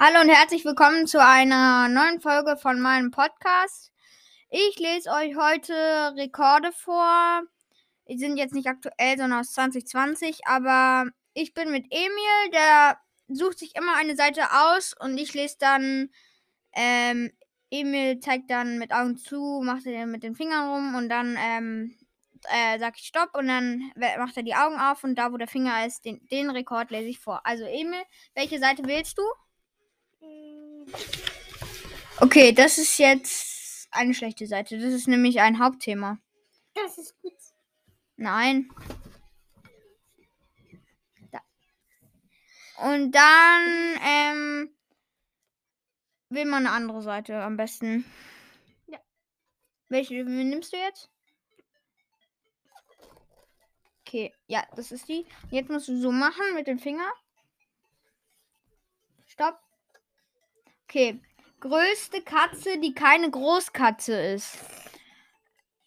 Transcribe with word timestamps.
Hallo 0.00 0.20
und 0.20 0.28
herzlich 0.28 0.64
willkommen 0.64 1.08
zu 1.08 1.20
einer 1.20 1.88
neuen 1.88 2.20
Folge 2.20 2.56
von 2.56 2.78
meinem 2.78 3.10
Podcast. 3.10 3.90
Ich 4.48 4.78
lese 4.78 5.10
euch 5.10 5.34
heute 5.34 5.74
Rekorde 6.14 6.70
vor. 6.70 7.42
Die 8.08 8.16
sind 8.16 8.36
jetzt 8.36 8.54
nicht 8.54 8.68
aktuell, 8.68 9.18
sondern 9.18 9.40
aus 9.40 9.54
2020. 9.54 10.46
Aber 10.46 11.10
ich 11.34 11.52
bin 11.52 11.72
mit 11.72 11.86
Emil, 11.90 12.50
der 12.52 12.98
sucht 13.26 13.58
sich 13.58 13.74
immer 13.74 13.96
eine 13.96 14.14
Seite 14.14 14.42
aus 14.52 14.94
und 15.00 15.18
ich 15.18 15.34
lese 15.34 15.56
dann. 15.58 16.10
Ähm, 16.76 17.32
Emil 17.68 18.20
zeigt 18.20 18.52
dann 18.52 18.78
mit 18.78 18.92
Augen 18.92 19.16
zu, 19.16 19.62
macht 19.64 19.84
er 19.84 20.06
mit 20.06 20.22
den 20.22 20.36
Fingern 20.36 20.70
rum 20.70 20.94
und 20.94 21.08
dann 21.08 21.36
ähm, 21.40 21.98
äh, 22.44 22.78
sag 22.78 22.96
ich 22.96 23.08
Stopp 23.08 23.36
und 23.36 23.48
dann 23.48 23.90
macht 23.96 24.36
er 24.36 24.44
die 24.44 24.54
Augen 24.54 24.78
auf 24.78 25.02
und 25.02 25.16
da, 25.16 25.32
wo 25.32 25.38
der 25.38 25.48
Finger 25.48 25.84
ist, 25.84 26.04
den, 26.04 26.24
den 26.30 26.50
Rekord 26.50 26.92
lese 26.92 27.08
ich 27.08 27.18
vor. 27.18 27.40
Also 27.42 27.64
Emil, 27.64 28.04
welche 28.36 28.60
Seite 28.60 28.86
wählst 28.86 29.18
du? 29.18 29.24
Okay, 32.20 32.52
das 32.52 32.78
ist 32.78 32.98
jetzt 32.98 33.88
eine 33.90 34.12
schlechte 34.12 34.46
Seite. 34.46 34.78
Das 34.78 34.92
ist 34.92 35.08
nämlich 35.08 35.40
ein 35.40 35.60
Hauptthema. 35.60 36.18
Das 36.74 36.98
ist 36.98 37.16
gut. 37.22 37.32
Nein. 38.16 38.68
Da. 41.30 41.40
Und 42.90 43.12
dann 43.12 43.98
ähm, 44.02 44.76
will 46.28 46.44
man 46.44 46.66
eine 46.66 46.74
andere 46.74 47.02
Seite 47.02 47.40
am 47.42 47.56
besten. 47.56 48.04
Ja. 48.86 48.98
Welche 49.88 50.24
nimmst 50.24 50.72
du 50.72 50.76
jetzt? 50.76 51.10
Okay, 54.06 54.34
ja, 54.46 54.66
das 54.74 54.90
ist 54.90 55.08
die. 55.08 55.26
Jetzt 55.50 55.70
musst 55.70 55.88
du 55.88 56.00
so 56.00 56.10
machen 56.10 56.54
mit 56.54 56.66
dem 56.66 56.78
Finger. 56.78 57.12
Stopp. 59.26 59.67
Okay. 60.88 61.20
Größte 61.60 62.22
Katze, 62.22 62.78
die 62.78 62.94
keine 62.94 63.30
Großkatze 63.30 64.14
ist. 64.14 64.56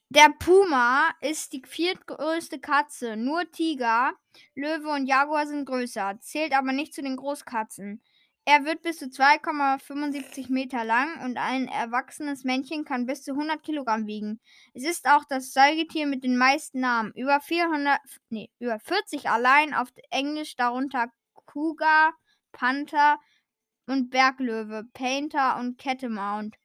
Der 0.10 0.30
Puma 0.38 1.10
ist 1.22 1.54
die 1.54 1.64
viertgrößte 1.66 2.60
Katze. 2.60 3.18
Nur 3.18 3.50
Tiger, 3.50 4.14
Löwe 4.54 4.90
und 4.90 5.08
Jaguar 5.08 5.48
sind 5.48 5.66
größer, 5.66 6.20
zählt 6.20 6.54
aber 6.54 6.72
nicht 6.72 6.94
zu 6.94 7.02
den 7.02 7.16
Großkatzen. 7.16 8.04
Er 8.46 8.64
wird 8.66 8.84
bis 8.84 9.00
zu 9.00 9.06
2,75 9.06 10.52
Meter 10.52 10.84
lang 10.84 11.26
und 11.26 11.38
ein 11.38 11.68
erwachsenes 11.68 12.44
Männchen 12.44 12.86
kann 12.86 13.08
bis 13.08 13.24
zu 13.24 13.32
100 13.32 13.64
Kilogramm 13.64 14.06
wiegen. 14.06 14.40
Es 14.76 14.84
ist 14.84 15.08
auch 15.08 15.24
das 15.28 15.52
Säugetier 15.52 16.06
mit 16.06 16.24
den 16.24 16.38
meisten 16.38 16.80
Namen. 16.80 17.12
Über 17.16 17.40
400, 17.40 18.00
nee, 18.30 18.52
über 18.60 18.78
40 18.78 19.30
allein 19.32 19.74
auf 19.74 19.88
Englisch, 20.12 20.56
darunter 20.56 21.12
Cougar, 21.48 22.14
Panther, 22.52 23.18
und 23.92 24.10
Berglöwe, 24.10 24.86
Painter 24.94 25.58
und 25.58 25.78
Catamount. 25.78 26.56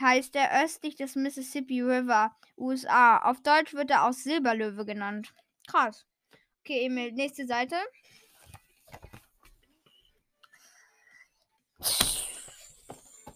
Heißt 0.00 0.36
er 0.36 0.64
östlich 0.64 0.96
des 0.96 1.16
Mississippi 1.16 1.80
River, 1.80 2.36
USA. 2.56 3.18
Auf 3.18 3.42
Deutsch 3.42 3.74
wird 3.74 3.90
er 3.90 4.04
auch 4.06 4.12
Silberlöwe 4.12 4.84
genannt. 4.84 5.32
Krass. 5.66 6.06
Okay, 6.60 6.86
Emil, 6.86 7.12
nächste 7.12 7.46
Seite. 7.46 7.76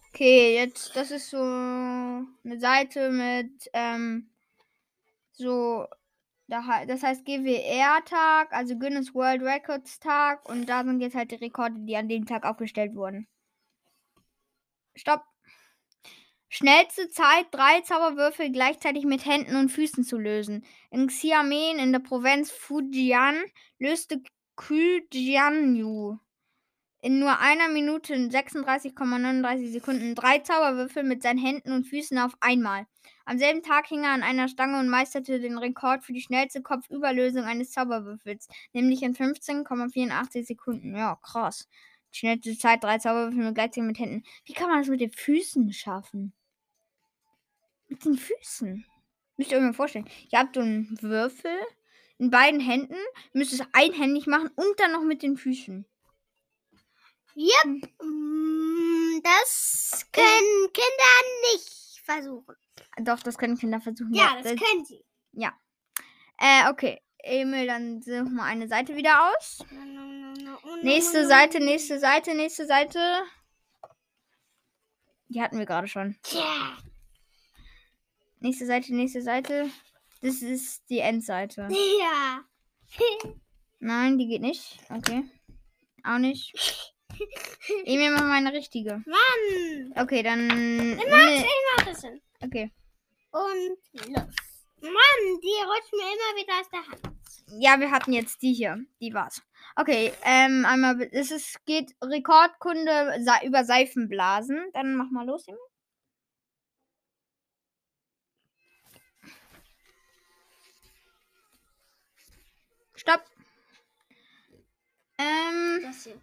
Okay, 0.09 0.55
jetzt, 0.55 0.95
das 0.95 1.11
ist 1.11 1.31
so 1.31 1.41
eine 1.41 2.59
Seite 2.59 3.09
mit 3.09 3.69
ähm, 3.73 4.29
so 5.31 5.87
das 6.87 7.03
heißt 7.03 7.25
GWR-Tag, 7.25 8.51
also 8.51 8.77
Guinness 8.77 9.13
World 9.13 9.41
Records 9.41 9.99
Tag. 9.99 10.47
Und 10.47 10.67
da 10.67 10.83
sind 10.83 10.99
jetzt 11.01 11.15
halt 11.15 11.31
die 11.31 11.35
Rekorde, 11.35 11.75
die 11.79 11.95
an 11.95 12.07
dem 12.07 12.25
Tag 12.25 12.45
aufgestellt 12.45 12.95
wurden. 12.95 13.27
Stopp. 14.95 15.23
Schnellste 16.49 17.09
Zeit, 17.09 17.47
drei 17.49 17.81
Zauberwürfel 17.81 18.51
gleichzeitig 18.51 19.05
mit 19.05 19.25
Händen 19.25 19.55
und 19.55 19.69
Füßen 19.69 20.03
zu 20.03 20.19
lösen. 20.19 20.63
In 20.91 21.07
Xiamen 21.07 21.79
in 21.79 21.91
der 21.91 21.99
Provinz 21.99 22.51
Fujian 22.51 23.41
löste 23.79 24.21
Jianyu 25.11 26.19
in 27.03 27.19
nur 27.19 27.37
einer 27.39 27.67
Minute 27.67 28.15
36,39 28.15 29.73
Sekunden 29.73 30.15
drei 30.15 30.39
Zauberwürfel 30.39 31.03
mit 31.03 31.21
seinen 31.21 31.37
Händen 31.37 31.73
und 31.73 31.83
Füßen 31.83 32.17
auf 32.17 32.31
einmal. 32.39 32.87
Am 33.25 33.37
selben 33.37 33.61
Tag 33.61 33.87
hing 33.87 34.05
er 34.05 34.11
an 34.11 34.23
einer 34.23 34.47
Stange 34.47 34.79
und 34.79 34.87
meisterte 34.87 35.41
den 35.41 35.57
Rekord 35.57 36.05
für 36.05 36.13
die 36.13 36.21
schnellste 36.21 36.61
Kopfüberlösung 36.61 37.43
eines 37.43 37.71
Zauberwürfels, 37.71 38.47
nämlich 38.71 39.03
in 39.03 39.13
15,84 39.15 40.45
Sekunden. 40.45 40.95
Ja, 40.95 41.17
krass. 41.21 41.67
Die 42.13 42.19
schnellste 42.19 42.57
Zeit, 42.57 42.85
drei 42.85 42.99
Zauberwürfel 42.99 43.43
mit 43.43 43.55
gleichzeitig 43.55 43.83
mit 43.83 43.99
Händen. 43.99 44.23
Wie 44.45 44.53
kann 44.53 44.69
man 44.69 44.79
das 44.79 44.87
mit 44.87 45.01
den 45.01 45.11
Füßen 45.11 45.73
schaffen? 45.73 46.31
Mit 47.89 48.05
den 48.05 48.17
Füßen. 48.17 48.85
Müsst 49.35 49.51
ihr 49.51 49.57
euch 49.57 49.63
mal 49.63 49.73
vorstellen. 49.73 50.09
Ihr 50.31 50.39
habt 50.39 50.55
so 50.55 50.61
einen 50.61 50.97
Würfel 51.01 51.51
in 52.17 52.29
beiden 52.29 52.61
Händen, 52.61 52.95
müsst 53.33 53.51
es 53.51 53.61
einhändig 53.73 54.25
machen 54.25 54.51
und 54.55 54.79
dann 54.79 54.93
noch 54.93 55.03
mit 55.03 55.21
den 55.21 55.35
Füßen. 55.35 55.85
Yep. 57.35 57.89
Mm, 58.01 59.21
das 59.23 60.05
können 60.11 60.73
Kinder 60.73 61.53
nicht 61.53 62.01
versuchen. 62.03 62.55
Doch, 63.01 63.21
das 63.21 63.37
können 63.37 63.57
Kinder 63.57 63.81
versuchen. 63.81 64.13
Ja, 64.13 64.35
das, 64.35 64.53
das 64.53 64.61
können 64.61 64.85
sie. 64.85 65.03
Ja. 65.31 65.53
Äh, 66.37 66.69
okay. 66.69 67.01
Emil, 67.23 67.67
dann 67.67 68.01
such 68.01 68.29
mal 68.29 68.45
eine 68.45 68.67
Seite 68.67 68.95
wieder 68.95 69.31
aus. 69.31 69.65
Nächste 70.81 71.25
Seite, 71.25 71.61
nächste 71.61 71.97
Seite, 71.99 72.35
nächste 72.35 72.67
Seite. 72.67 72.99
Die 75.29 75.41
hatten 75.41 75.57
wir 75.57 75.65
gerade 75.65 75.87
schon. 75.87 76.17
Tja. 76.21 76.77
Nächste 78.39 78.65
Seite, 78.65 78.93
nächste 78.93 79.21
Seite. 79.21 79.69
Das 80.21 80.41
ist 80.41 80.89
die 80.89 80.99
Endseite. 80.99 81.67
Ja. 81.99 82.43
Nein, 83.79 84.19
die 84.19 84.27
geht 84.27 84.41
nicht. 84.41 84.77
Okay. 84.89 85.23
Auch 86.03 86.19
nicht. 86.19 86.53
Emil, 87.85 88.11
mach 88.11 88.21
mal 88.21 88.33
eine 88.33 88.53
richtige. 88.53 89.03
Mann! 89.05 89.93
Okay, 89.95 90.23
dann. 90.23 90.97
Ich 90.97 91.09
mach, 91.09 91.29
ich 91.29 91.45
mach 91.77 91.85
das 91.85 92.01
hin. 92.01 92.21
Okay. 92.41 92.71
Und 93.31 93.77
los. 94.09 94.35
Mann, 94.81 95.39
die 95.41 95.63
rutscht 95.65 95.93
mir 95.93 96.01
immer 96.01 96.35
wieder 96.35 96.59
aus 96.59 96.69
der 96.69 96.87
Hand. 96.87 97.01
Ja, 97.59 97.79
wir 97.79 97.91
hatten 97.91 98.13
jetzt 98.13 98.41
die 98.41 98.53
hier. 98.53 98.83
Die 98.99 99.13
war's. 99.13 99.41
Okay, 99.75 100.13
ähm, 100.23 100.65
einmal. 100.65 101.01
Es 101.11 101.31
ist, 101.31 101.65
geht 101.65 101.95
Rekordkunde 102.01 103.17
über 103.45 103.63
Seifenblasen. 103.63 104.71
Dann 104.73 104.95
mach 104.95 105.09
mal 105.09 105.25
los, 105.25 105.47
Emil. 105.47 105.59
Stopp. 112.95 113.23
Ähm. 115.17 115.81
Das 115.83 116.03
hier 116.03 116.19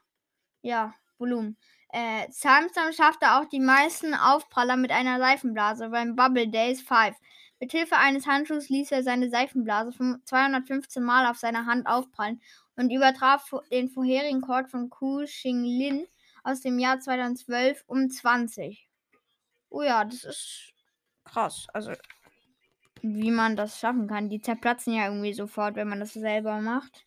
Ja, 0.65 0.95
Volumen. 1.19 1.57
Äh, 1.89 2.25
Samsung 2.31 2.91
schaffte 2.91 3.33
auch 3.33 3.45
die 3.45 3.59
meisten 3.59 4.15
Aufpraller 4.15 4.77
mit 4.77 4.89
einer 4.89 5.19
Seifenblase 5.19 5.89
beim 5.89 6.15
Bubble 6.15 6.47
Days 6.47 6.81
5. 6.81 7.15
Mit 7.59 7.71
Hilfe 7.71 7.97
eines 7.97 8.25
Handschuhs 8.25 8.69
ließ 8.69 8.91
er 8.91 9.03
seine 9.03 9.29
Seifenblase 9.29 9.91
215 10.25 11.03
Mal 11.03 11.29
auf 11.29 11.37
seiner 11.37 11.67
Hand 11.67 11.85
aufprallen 11.85 12.41
und 12.75 12.89
übertraf 12.89 13.53
den 13.71 13.89
vorherigen 13.89 14.43
Rekord 14.43 14.71
von 14.71 14.89
Ku 14.89 15.23
Xinglin 15.23 16.07
aus 16.43 16.61
dem 16.61 16.79
Jahr 16.79 16.99
2012 16.99 17.83
um 17.85 18.09
20. 18.09 18.89
Oh 19.69 19.83
ja, 19.83 20.03
das 20.03 20.23
ist 20.23 20.73
krass. 21.25 21.67
Also, 21.73 21.91
wie 23.03 23.29
man 23.29 23.55
das 23.55 23.79
schaffen 23.79 24.07
kann. 24.07 24.29
Die 24.29 24.41
zerplatzen 24.41 24.95
ja 24.95 25.05
irgendwie 25.05 25.33
sofort, 25.33 25.75
wenn 25.75 25.89
man 25.89 25.99
das 25.99 26.13
selber 26.13 26.59
macht. 26.59 27.05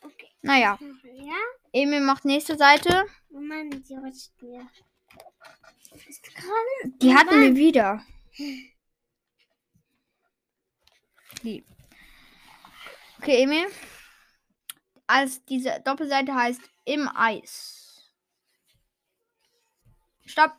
Okay. 0.00 0.28
Naja. 0.42 0.78
Ja? 1.02 1.59
Emil 1.72 2.00
macht 2.00 2.24
nächste 2.24 2.56
Seite. 2.56 3.06
Oh 3.30 3.40
Mann, 3.40 3.70
die 3.70 3.94
rutscht 3.94 4.32
mir. 4.42 4.68
Die 7.00 7.14
hatten 7.14 7.40
wir 7.40 7.54
wieder. 7.56 8.04
Die. 11.42 11.64
Okay, 13.18 13.42
Emil. 13.42 13.66
Als 15.06 15.44
diese 15.44 15.80
Doppelseite 15.84 16.34
heißt 16.34 16.60
im 16.84 17.08
Eis. 17.14 18.12
Stopp. 20.24 20.52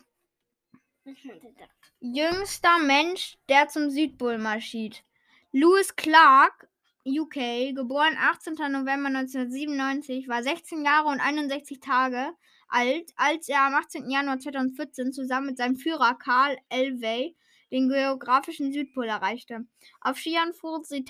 Jüngster 1.99 2.79
Mensch, 2.79 3.37
der 3.47 3.67
zum 3.67 3.89
Südpol 3.89 4.37
marschiert. 4.37 5.03
Lewis 5.51 5.95
Clark, 5.95 6.69
UK, 7.03 7.73
geboren 7.73 8.15
18. 8.15 8.53
November 8.71 9.07
1997, 9.07 10.27
war 10.27 10.43
16 10.43 10.85
Jahre 10.85 11.07
und 11.07 11.19
61 11.19 11.79
Tage 11.79 12.31
alt, 12.67 13.11
als 13.15 13.49
er 13.49 13.61
am 13.61 13.73
18. 13.73 14.11
Januar 14.11 14.37
2014 14.37 15.11
zusammen 15.11 15.47
mit 15.47 15.57
seinem 15.57 15.77
Führer 15.77 16.13
Karl 16.13 16.57
Elway 16.69 17.35
den 17.71 17.89
geografischen 17.89 18.71
Südpol 18.71 19.07
erreichte. 19.07 19.65
Auf 19.99 20.19
Skiern 20.19 20.53
fuhren 20.53 20.83
sie 20.83 21.03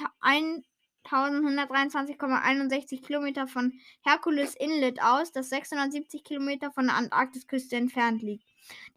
1123,61 1.05 3.05
Kilometer 3.05 3.47
von 3.47 3.73
Hercules 4.01 4.55
Inlet 4.55 5.03
aus, 5.03 5.33
das 5.33 5.49
670 5.49 6.23
Kilometer 6.23 6.71
von 6.71 6.85
der 6.85 6.95
Antarktisküste 6.95 7.75
entfernt 7.75 8.21
liegt. 8.21 8.47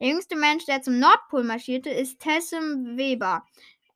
Der 0.00 0.08
jüngste 0.08 0.36
Mensch, 0.36 0.66
der 0.66 0.82
zum 0.82 1.00
Nordpol 1.00 1.42
marschierte, 1.42 1.90
ist 1.90 2.20
Tessem 2.20 2.96
Weber 2.96 3.44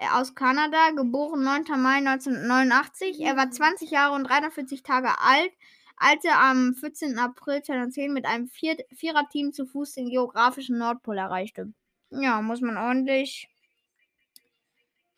aus 0.00 0.34
Kanada, 0.34 0.90
geboren 0.90 1.42
9. 1.42 1.64
Mai 1.80 1.98
1989. 1.98 3.20
Er 3.20 3.36
war 3.36 3.50
20 3.50 3.90
Jahre 3.90 4.14
und 4.14 4.24
43 4.24 4.82
Tage 4.82 5.20
alt, 5.20 5.52
als 5.96 6.24
er 6.24 6.40
am 6.40 6.74
14. 6.74 7.18
April 7.18 7.62
2010 7.62 8.12
mit 8.12 8.24
einem 8.24 8.48
Vier 8.48 8.76
Viererteam 8.94 9.52
zu 9.52 9.66
Fuß 9.66 9.94
den 9.94 10.10
geografischen 10.10 10.78
Nordpol 10.78 11.18
erreichte. 11.18 11.72
Ja, 12.10 12.40
muss 12.40 12.60
man 12.60 12.76
ordentlich. 12.76 13.48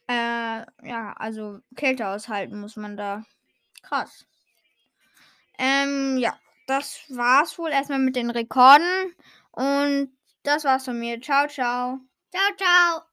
Äh, 0.08 0.64
ja, 0.82 1.12
also 1.16 1.60
Kälte 1.76 2.08
aushalten 2.08 2.60
muss 2.60 2.76
man 2.76 2.96
da. 2.96 3.24
Krass. 3.82 4.26
Ähm, 5.58 6.16
ja, 6.18 6.36
das 6.66 7.04
war's 7.08 7.58
wohl 7.58 7.70
erstmal 7.70 7.98
mit 7.98 8.16
den 8.16 8.30
Rekorden. 8.30 9.14
Und 9.52 10.10
das 10.42 10.64
war's 10.64 10.84
von 10.86 10.98
mir. 10.98 11.20
Ciao, 11.20 11.46
ciao. 11.48 12.00
Ciao, 12.32 12.56
ciao. 12.56 13.09